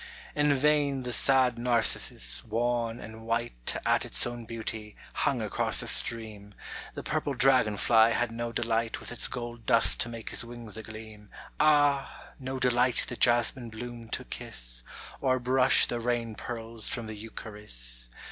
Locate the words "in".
0.33-0.51